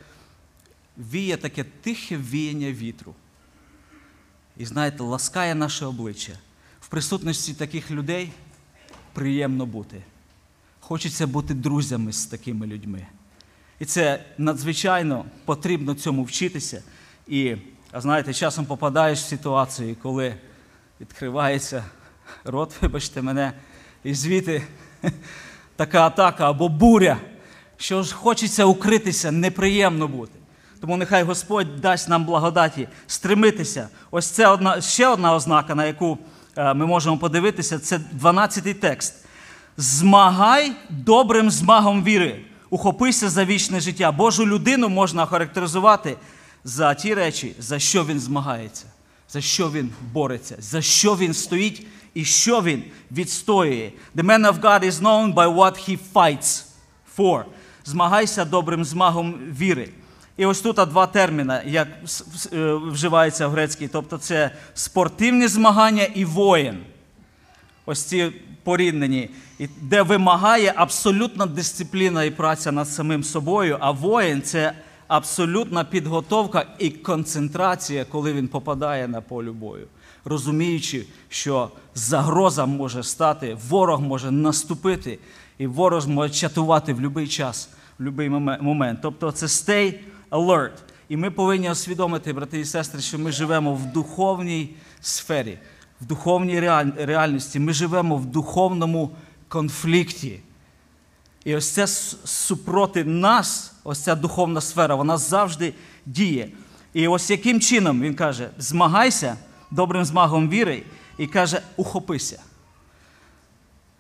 віє 0.98 1.38
таке 1.38 1.66
тихе 1.82 2.18
віяння 2.18 2.72
вітру. 2.72 3.16
І 4.58 4.66
знаєте, 4.66 5.04
ласкає 5.04 5.56
наше 5.56 5.86
обличчя. 5.86 6.34
В 6.82 6.88
присутності 6.88 7.54
таких 7.54 7.92
людей 7.92 8.32
приємно 9.14 9.66
бути. 9.66 10.04
Хочеться 10.80 11.28
бути 11.28 11.54
друзями 11.54 12.14
з 12.14 12.26
такими 12.26 12.68
людьми. 12.68 13.08
І 13.82 13.86
це 13.86 14.20
надзвичайно 14.38 15.26
потрібно 15.46 15.96
цьому 15.96 16.24
вчитися. 16.24 16.84
І, 17.28 17.56
знаєте, 17.94 18.34
часом 18.34 18.66
попадаєш 18.66 19.20
в 19.20 19.28
ситуацію, 19.28 19.96
коли 20.02 20.36
відкривається 21.02 21.84
рот, 22.44 22.74
вибачте 22.82 23.22
мене, 23.22 23.54
і 24.04 24.14
звідти 24.14 24.64
така 25.76 26.06
атака 26.06 26.50
або 26.50 26.70
буря, 26.70 27.18
що 27.78 28.04
ж 28.04 28.16
хочеться 28.16 28.66
укритися, 28.66 29.32
неприємно 29.32 30.08
бути. 30.08 30.40
Тому 30.82 30.98
нехай 30.98 31.24
Господь 31.24 31.82
дасть 31.82 32.10
нам 32.10 32.26
благодаті 32.26 32.88
стремитися. 33.08 33.90
Ось 34.12 34.28
це 34.28 34.48
одна, 34.48 34.82
ще 34.82 35.08
одна 35.08 35.36
ознака, 35.36 35.76
на 35.76 35.86
яку 35.86 36.18
е, 36.56 36.74
ми 36.74 36.86
можемо 36.86 37.18
подивитися, 37.18 37.80
це 37.80 38.00
12-й 38.22 38.74
текст. 38.74 39.26
Змагай 39.78 40.72
добрим 40.90 41.52
змагом 41.52 42.04
віри, 42.04 42.46
ухопися 42.72 43.30
за 43.30 43.46
вічне 43.46 43.80
життя. 43.80 44.12
Божу 44.12 44.48
людину 44.48 44.90
можна 44.90 45.24
охарактеризувати 45.24 46.18
за 46.64 46.94
ті 46.94 47.14
речі, 47.14 47.56
за 47.60 47.80
що 47.80 48.06
він 48.06 48.20
змагається, 48.20 48.86
за 49.30 49.42
що 49.42 49.72
він 49.72 49.92
бореться, 50.14 50.56
за 50.60 50.82
що 50.82 51.16
він 51.16 51.34
стоїть 51.34 51.88
і 52.14 52.26
що 52.26 52.62
він 52.62 52.84
відстоює. 53.12 53.92
The 54.16 54.24
man 54.24 54.54
of 54.54 54.62
God 54.62 54.84
is 54.84 55.02
known 55.02 55.34
by 55.34 55.56
what 55.56 55.90
he 55.90 55.98
fights 56.14 56.64
for. 57.18 57.44
Змагайся 57.86 58.46
добрим 58.46 58.86
змагом 58.86 59.34
віри. 59.60 59.90
І 60.38 60.46
ось 60.46 60.62
тут 60.62 60.76
два 60.76 61.08
терміни, 61.08 61.62
як 61.66 61.88
е, 62.54 62.74
вживається 62.74 63.48
в 63.48 63.52
грецькій, 63.52 63.88
тобто 63.88 64.18
це 64.18 64.52
спортивні 64.74 65.48
змагання 65.48 66.04
і 66.04 66.26
воїн. 66.26 66.78
Ось 67.86 68.04
ці 68.04 68.32
порівнені, 68.64 69.30
і 69.60 69.68
де 69.82 70.02
вимагає 70.02 70.74
абсолютна 70.76 71.46
дисципліна 71.46 72.24
і 72.24 72.32
праця 72.32 72.72
над 72.72 72.90
самим 72.90 73.24
собою, 73.24 73.78
а 73.80 73.92
воїн 73.92 74.42
це 74.42 74.74
абсолютна 75.08 75.84
підготовка 75.84 76.66
і 76.80 76.90
концентрація, 76.90 78.06
коли 78.06 78.34
він 78.34 78.48
попадає 78.48 79.08
на 79.08 79.22
поле 79.22 79.52
бою, 79.52 79.88
розуміючи, 80.26 81.06
що 81.30 81.70
загроза 81.96 82.66
може 82.66 83.04
стати, 83.04 83.58
ворог 83.70 84.02
може 84.02 84.32
наступити, 84.32 85.20
і 85.58 85.68
ворог 85.68 86.08
може 86.08 86.34
чатувати 86.34 86.94
в 86.94 87.00
будь-який 87.00 87.28
час, 87.28 87.70
в 88.00 88.04
будь-який 88.04 88.30
момент. 88.62 89.00
Тобто 89.02 89.32
це 89.32 89.46
stay 89.46 89.94
alert. 90.32 90.72
І 91.10 91.18
ми 91.18 91.32
повинні 91.32 91.72
усвідомити, 91.72 92.34
брати 92.34 92.60
і 92.60 92.66
сестри, 92.66 93.02
що 93.02 93.20
ми 93.20 93.32
живемо 93.32 93.76
в 93.76 93.86
духовній 93.86 94.70
сфері, 95.02 95.58
в 96.02 96.06
духовній 96.06 96.60
реаль- 96.60 97.06
реальності. 97.06 97.60
Ми 97.60 97.74
живемо 97.74 98.18
в 98.18 98.26
духовному 98.26 99.12
конфлікті. 99.48 100.40
І 101.46 101.56
ось 101.56 101.70
це 101.70 101.88
супроти 101.88 103.04
нас, 103.04 103.74
ось 103.84 104.00
ця 104.00 104.16
духовна 104.16 104.62
сфера, 104.62 104.96
вона 104.96 105.18
завжди 105.18 105.74
діє. 106.06 106.50
І 106.94 107.08
ось 107.08 107.30
яким 107.30 107.60
чином 107.62 108.02
він 108.02 108.16
каже: 108.16 108.50
змагайся 108.58 109.38
добрим 109.72 110.06
змагом 110.06 110.50
віри, 110.50 110.84
і 111.18 111.28
каже, 111.28 111.62
ухопися. 111.78 112.40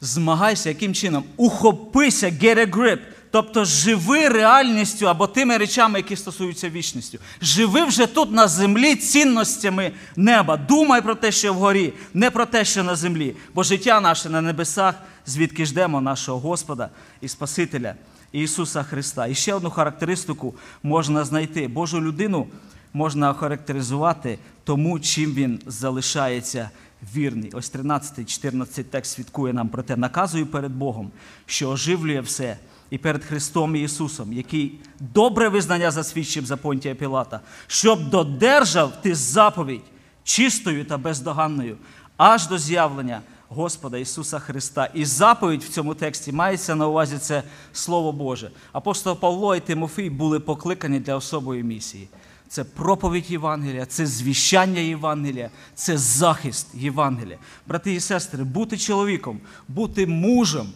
Змагайся, 0.01 0.70
яким 0.70 0.93
чином? 0.93 1.24
Ухопися, 1.38 2.27
get 2.27 2.58
a 2.58 2.70
grip. 2.75 3.00
Тобто 3.32 3.66
живи 3.66 4.30
реальністю 4.30 5.10
або 5.10 5.28
тими 5.28 5.58
речами, 5.58 6.00
які 6.00 6.16
стосуються 6.16 6.70
вічністю. 6.70 7.20
Живи 7.42 7.84
вже 7.86 8.08
тут 8.08 8.32
на 8.32 8.48
землі 8.48 8.96
цінностями 8.96 9.92
неба. 10.16 10.58
Думай 10.58 11.02
про 11.02 11.16
те, 11.16 11.32
що 11.32 11.54
вгорі, 11.54 11.94
не 12.14 12.32
про 12.32 12.46
те, 12.46 12.66
що 12.66 12.84
на 12.84 12.96
землі. 12.96 13.36
Бо 13.54 13.64
життя 13.64 14.02
наше 14.02 14.30
на 14.30 14.42
небесах, 14.42 14.96
звідки 15.26 15.66
ждемо 15.66 16.02
нашого 16.02 16.40
Господа 16.40 16.90
і 17.22 17.28
Спасителя 17.28 17.96
Ісуса 18.32 18.84
Христа. 18.84 19.28
І 19.28 19.36
ще 19.36 19.54
одну 19.54 19.70
характеристику 19.70 20.56
можна 20.84 21.26
знайти. 21.26 21.68
Божу 21.68 22.02
людину 22.02 22.48
можна 22.94 23.30
охарактеризувати 23.30 24.40
тому, 24.64 25.00
чим 25.00 25.34
він 25.34 25.60
залишається 25.66 26.70
вірний. 27.16 27.52
Ось 27.54 27.74
13-14 27.74 28.84
текст 28.84 29.14
свідкує 29.14 29.54
нам 29.54 29.70
про 29.70 29.84
те, 29.84 29.96
наказую 29.96 30.46
перед 30.46 30.72
Богом, 30.72 31.12
що 31.46 31.70
оживлює 31.70 32.22
все, 32.22 32.58
і 32.92 32.98
перед 32.98 33.24
Христом 33.24 33.76
і 33.76 33.82
Ісусом, 33.82 34.34
який 34.34 34.80
добре 35.00 35.50
визнання 35.50 35.92
засвідчив 35.92 36.46
за 36.46 36.58
Понтія 36.58 36.96
Пілата, 36.96 37.40
щоб 37.68 38.10
додержав 38.10 39.02
ти 39.02 39.16
заповідь 39.16 39.82
чистою 40.24 40.86
та 40.86 40.98
бездоганною, 40.98 41.78
аж 42.18 42.48
до 42.48 42.58
з'явлення 42.58 43.22
Господа 43.50 43.98
Ісуса 43.98 44.40
Христа. 44.40 44.90
І 44.94 45.06
заповідь 45.06 45.64
в 45.64 45.70
цьому 45.70 45.96
тексті 45.96 46.32
мається 46.32 46.76
на 46.76 46.88
увазі 46.88 47.18
це 47.18 47.44
Слово 47.74 48.12
Боже. 48.12 48.52
Апостол 48.72 49.20
Павло 49.20 49.56
і 49.56 49.60
Тимофій 49.60 50.10
були 50.10 50.40
покликані 50.40 51.00
для 51.00 51.16
особої 51.16 51.64
місії. 51.64 52.08
Це 52.48 52.64
проповідь 52.64 53.32
Євангелія, 53.32 53.86
це 53.86 54.06
звіщання 54.06 54.80
Євангелія, 54.80 55.50
це 55.76 55.98
захист 55.98 56.68
Євангелія. 56.74 57.38
Брати 57.68 57.94
і 57.94 58.00
сестри, 58.00 58.44
бути 58.44 58.78
чоловіком, 58.78 59.40
бути 59.68 60.08
мужем 60.08 60.68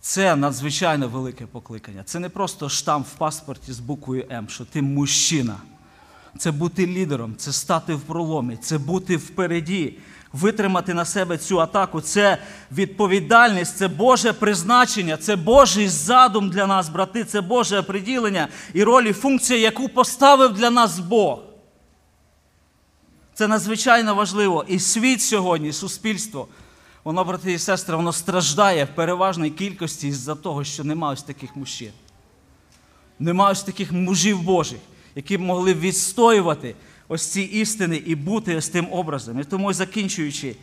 це 0.00 0.36
надзвичайно 0.36 1.08
велике 1.08 1.46
покликання. 1.46 2.02
Це 2.04 2.18
не 2.18 2.28
просто 2.28 2.68
штамп 2.68 3.06
в 3.06 3.12
паспорті 3.12 3.72
з 3.72 3.80
буквою 3.80 4.26
М, 4.30 4.48
що 4.48 4.64
ти 4.64 4.82
мужчина. 4.82 5.56
Це 6.38 6.50
бути 6.50 6.86
лідером, 6.86 7.34
це 7.36 7.52
стати 7.52 7.94
в 7.94 8.00
проломі, 8.00 8.56
це 8.56 8.78
бути 8.78 9.16
впереді, 9.16 9.98
витримати 10.32 10.94
на 10.94 11.04
себе 11.04 11.38
цю 11.38 11.60
атаку. 11.60 12.00
Це 12.00 12.38
відповідальність, 12.72 13.76
це 13.76 13.88
Боже 13.88 14.32
призначення, 14.32 15.16
це 15.16 15.36
Божий 15.36 15.88
задум 15.88 16.50
для 16.50 16.66
нас, 16.66 16.88
брати, 16.88 17.24
це 17.24 17.40
Боже 17.40 17.78
оприділення 17.78 18.48
і 18.74 18.82
роль 18.82 19.04
і 19.04 19.12
функція, 19.12 19.58
яку 19.58 19.88
поставив 19.88 20.52
для 20.52 20.70
нас 20.70 20.98
Бог. 20.98 21.38
Це 23.34 23.48
надзвичайно 23.48 24.14
важливо. 24.14 24.64
І 24.68 24.78
світ 24.78 25.22
сьогодні, 25.22 25.72
суспільство, 25.72 26.48
воно, 27.04 27.24
брати 27.24 27.52
і 27.52 27.58
сестри, 27.58 27.96
воно 27.96 28.12
страждає 28.12 28.84
в 28.84 28.94
переважній 28.94 29.50
кількості 29.50 30.08
із-за 30.08 30.34
того, 30.34 30.64
що 30.64 30.84
немає 30.84 31.12
ось 31.12 31.22
таких 31.22 31.56
мужчин. 31.56 31.92
Нема 33.18 33.50
ось 33.50 33.62
таких 33.62 33.92
мужів 33.92 34.42
Божих, 34.42 34.78
які 35.14 35.38
б 35.38 35.40
могли 35.40 35.74
відстоювати 35.74 36.74
ось 37.08 37.26
ці 37.26 37.40
істини 37.40 37.96
і 37.96 38.14
бути 38.14 38.56
ось 38.56 38.68
тим 38.68 38.92
образом. 38.92 39.40
І 39.40 39.44
тому, 39.44 39.72
закінчуючи 39.72 40.56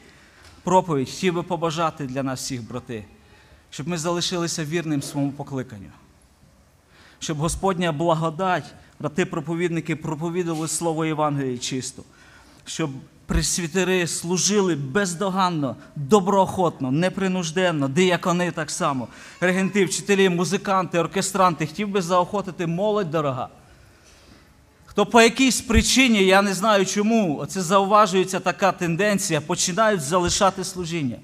проповідь, 0.64 1.10
хотів 1.10 1.34
би 1.34 1.44
побажати 1.44 2.06
для 2.06 2.24
нас 2.24 2.40
всіх, 2.40 2.68
брати, 2.68 3.06
щоб 3.70 3.88
ми 3.88 3.98
залишилися 3.98 4.66
вірним 4.66 5.02
своєму 5.02 5.32
покликанню. 5.32 5.90
Щоб 7.20 7.38
Господня 7.38 7.92
благодать, 7.92 8.74
брати 9.00 9.26
проповідники, 9.26 9.96
проповідували 9.96 10.68
Слово 10.68 11.06
Євангелії 11.06 11.58
чисто, 11.58 12.04
щоб 12.66 12.90
пресвітери 13.28 14.08
служили 14.08 14.76
бездоганно, 14.76 15.76
доброохотно, 15.96 16.92
непринужденно, 16.92 17.88
диякони 17.88 18.52
так 18.52 18.72
само, 18.72 19.08
регенти, 19.42 19.86
вчителі, 19.86 20.30
музиканти, 20.30 21.00
оркестранти. 21.00 21.68
Хотів 21.68 21.88
би 21.90 22.02
заохотити 22.02 22.68
молодь 22.68 23.12
дорога. 23.12 23.50
Хто 24.86 25.06
по 25.06 25.22
якійсь 25.22 25.62
причині, 25.62 26.24
я 26.24 26.42
не 26.42 26.54
знаю 26.54 26.86
чому, 26.86 27.38
оце 27.40 27.62
зауважується 27.62 28.40
така 28.40 28.72
тенденція, 28.72 29.42
починають 29.42 30.02
залишати 30.02 30.64
служіння. 30.64 31.18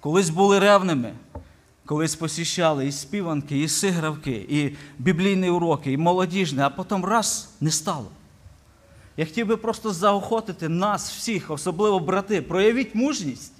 Колись 0.00 0.30
були 0.30 0.58
ревними, 0.58 1.12
колись 1.86 2.16
посіщали 2.16 2.86
і 2.86 2.92
співанки, 2.92 3.60
і 3.60 3.68
сигравки, 3.68 4.46
і 4.48 4.76
біблійні 4.98 5.50
уроки, 5.50 5.92
і 5.92 5.96
молодіжне, 5.96 6.62
а 6.66 6.70
потім 6.70 7.04
раз 7.04 7.48
не 7.60 7.70
стало. 7.70 8.06
Я 9.18 9.24
хотів 9.24 9.46
би 9.46 9.56
просто 9.56 9.92
заохотити 9.92 10.68
нас 10.68 11.10
всіх, 11.10 11.50
особливо 11.50 12.00
брати, 12.00 12.42
проявіть 12.42 12.94
мужність. 12.94 13.52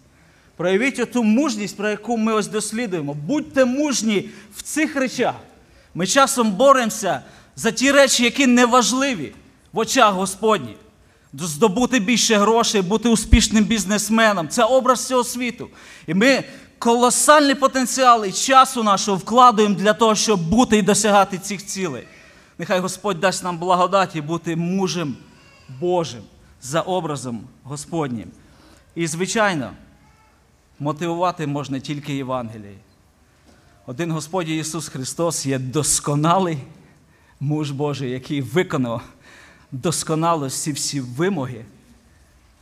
Проявіть 0.57 0.99
оту 0.99 1.23
мужність, 1.23 1.77
про 1.77 1.91
яку 1.91 2.17
ми 2.17 2.33
ось 2.33 2.47
дослідуємо. 2.47 3.15
Будьте 3.15 3.65
мужні 3.65 4.29
в 4.57 4.63
цих 4.63 4.97
речах. 4.97 5.35
Ми 5.95 6.07
часом 6.07 6.53
боремося 6.53 7.23
за 7.57 7.71
ті 7.71 7.93
речі, 7.93 8.25
які 8.25 8.47
неважливі 8.47 9.33
в 9.73 9.79
очах 9.79 10.15
Господніх. 10.15 10.77
Здобути 11.35 11.99
більше 12.01 12.37
грошей, 12.37 12.83
бути 12.83 13.09
успішним 13.09 13.65
бізнесменом. 13.65 14.49
Це 14.49 14.65
образ 14.65 15.07
цього 15.07 15.25
світу. 15.25 15.69
І 16.07 16.15
ми 16.15 16.45
колосальний 16.79 17.55
потенціал 17.55 18.25
і 18.25 18.33
часу 18.33 18.83
нашого 18.83 19.17
вкладуємо 19.17 19.75
для 19.75 19.93
того, 19.93 20.15
щоб 20.15 20.49
бути 20.49 20.79
і 20.79 20.83
досягати 20.83 21.39
цих 21.39 21.67
цілей. 21.67 22.07
Нехай 22.59 22.81
Господь 22.81 23.21
дасть 23.21 23.45
нам 23.45 23.59
благодаті 23.59 24.21
бути 24.21 24.57
мужем 24.57 25.17
Божим 25.81 26.23
за 26.63 26.81
образом 26.81 27.41
Господнім. 27.63 28.29
І, 28.95 29.07
звичайно, 29.07 29.73
мотивувати 30.79 31.47
можна 31.47 31.81
тільки 31.81 32.15
Євангелією. 32.15 32.79
Один 33.87 34.13
Господь 34.13 34.49
Ісус 34.49 34.89
Христос 34.89 35.47
є 35.47 35.59
досконалий 35.59 36.59
муж 37.41 37.71
Божий, 37.71 38.11
який 38.11 38.43
виконав 38.43 39.03
досконало 39.73 40.47
всі 40.47 40.73
всі 40.73 41.01
вимоги 41.01 41.65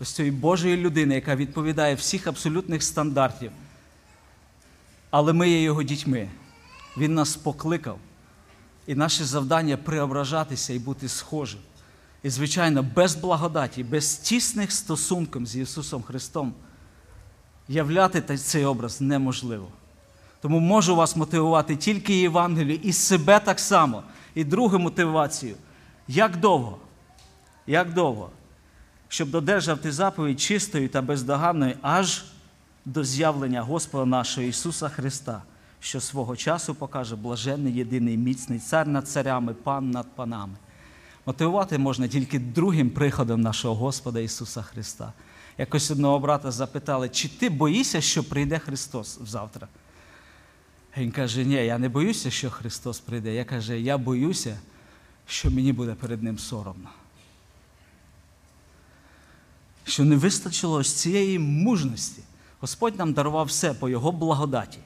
ось 0.01 0.13
цієї 0.13 0.33
Божої 0.33 0.77
людини, 0.77 1.15
яка 1.15 1.37
відповідає 1.37 1.95
всіх 1.95 2.27
абсолютних 2.27 2.83
стандартів. 2.83 3.51
Але 5.11 5.33
ми 5.33 5.51
є 5.51 5.63
його 5.63 5.83
дітьми. 5.83 6.29
Він 6.97 7.15
нас 7.15 7.37
покликав. 7.37 7.99
І 8.87 8.95
наше 8.95 9.25
завдання 9.25 9.77
преображатися 9.77 10.73
і 10.73 10.79
бути 10.79 11.09
схожим. 11.09 11.61
І, 12.27 12.31
звичайно, 12.31 12.83
без 12.95 13.15
благодаті, 13.15 13.85
без 13.85 14.17
тісних 14.17 14.73
стосунків 14.73 15.47
з 15.47 15.57
Ісусом 15.57 16.03
Христом 16.03 16.55
являти 17.69 18.37
цей 18.37 18.65
образ 18.65 19.01
неможливо. 19.01 19.69
Тому 20.41 20.61
можу 20.61 20.97
вас 20.97 21.17
мотивувати 21.17 21.77
тільки 21.77 22.15
Євангелію 22.15 22.81
і 22.83 22.93
себе 22.93 23.41
так 23.41 23.61
само. 23.61 24.03
І 24.35 24.45
другу 24.45 24.79
мотивацію. 24.79 25.55
Як 26.09 26.37
довго? 26.37 26.79
Як 27.67 27.95
довго? 27.95 28.31
Щоб 29.09 29.31
додержав 29.31 29.79
ти 29.79 29.93
заповідь 29.93 30.41
чистою 30.41 30.89
та 30.89 31.03
бездоганною 31.03 31.75
аж 31.83 32.25
до 32.85 33.05
з'явлення 33.05 33.63
Господа 33.63 34.05
нашого 34.05 34.47
Ісуса 34.47 34.89
Христа, 34.89 35.43
що 35.81 36.01
свого 36.01 36.37
часу 36.37 36.75
покаже 36.75 37.17
блаженний, 37.17 37.75
єдиний, 37.75 38.17
міцний 38.17 38.59
цар 38.59 38.89
над 38.89 39.09
царями, 39.09 39.55
пан 39.55 39.91
над 39.91 40.07
панами. 40.17 40.55
Мотивувати 41.27 41.79
можна 41.79 42.09
тільки 42.09 42.39
другим 42.39 42.91
приходом 42.91 43.41
нашого 43.41 43.75
Господа 43.75 44.21
Ісуса 44.21 44.63
Христа. 44.63 45.13
Якось 45.59 45.91
одного 45.91 46.19
брата 46.19 46.51
запитали, 46.51 47.09
чи 47.09 47.29
ти 47.29 47.51
боїшся, 47.51 48.01
що 48.01 48.25
прийде 48.25 48.59
Христос 48.59 49.19
завтра? 49.27 49.69
Він 50.97 51.11
каже, 51.11 51.45
ні, 51.45 51.55
я 51.55 51.79
не 51.79 51.89
боюся, 51.89 52.31
що 52.31 52.51
Христос 52.51 53.01
прийде. 53.01 53.35
Я 53.35 53.45
каже, 53.45 53.81
я 53.81 53.99
боюся, 53.99 54.59
що 55.27 55.51
мені 55.51 55.73
буде 55.73 55.95
перед 55.95 56.23
Ним 56.23 56.39
соромно. 56.39 56.89
Що 59.85 60.05
не 60.05 60.17
вистачило 60.17 60.77
ось 60.77 60.93
цієї 60.93 61.39
мужності. 61.39 62.23
Господь 62.61 62.99
нам 62.99 63.13
дарував 63.13 63.47
все 63.47 63.75
по 63.75 63.89
Його 63.89 64.13
благодаті. 64.13 64.79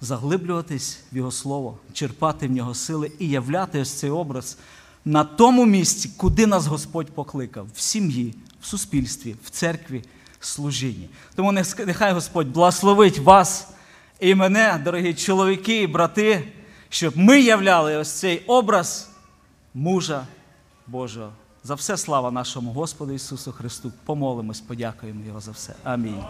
Заглиблюватись 0.00 1.00
в 1.12 1.16
Його 1.16 1.30
Слово, 1.30 1.78
черпати 1.92 2.48
в 2.48 2.50
нього 2.50 2.74
сили 2.74 3.12
і 3.18 3.28
являти 3.28 3.80
ось 3.80 3.92
цей 3.92 4.10
образ 4.10 4.58
на 5.08 5.24
тому 5.24 5.66
місці, 5.66 6.10
куди 6.16 6.46
нас 6.46 6.66
Господь 6.66 7.06
покликав, 7.06 7.66
в 7.74 7.80
сім'ї, 7.80 8.34
в 8.60 8.66
суспільстві, 8.66 9.36
в 9.44 9.50
церкві, 9.50 10.04
в 10.40 10.46
служінні. 10.46 11.08
Тому 11.34 11.52
нехай 11.86 12.12
Господь 12.12 12.48
благословить 12.48 13.18
вас 13.18 13.68
і 14.20 14.34
мене, 14.34 14.80
дорогі 14.84 15.14
чоловіки 15.14 15.82
і 15.82 15.86
брати, 15.86 16.52
щоб 16.88 17.16
ми 17.16 17.40
являли 17.40 17.96
ось 17.96 18.12
цей 18.12 18.44
образ 18.46 19.10
мужа 19.74 20.26
Божого. 20.86 21.32
За 21.64 21.74
все 21.74 21.96
слава 21.96 22.30
нашому 22.30 22.72
Господу 22.72 23.12
Ісусу 23.12 23.52
Христу. 23.52 23.92
Помолимось, 24.04 24.60
подякуємо 24.60 25.24
Його 25.24 25.40
за 25.40 25.50
все. 25.50 25.74
Амінь. 25.84 26.24